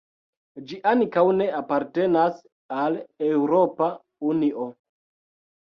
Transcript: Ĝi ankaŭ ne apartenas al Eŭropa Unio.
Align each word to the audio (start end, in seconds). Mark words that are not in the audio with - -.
Ĝi 0.69 0.79
ankaŭ 0.91 1.23
ne 1.41 1.47
apartenas 1.57 2.41
al 2.79 2.97
Eŭropa 3.29 3.91
Unio. 4.33 4.71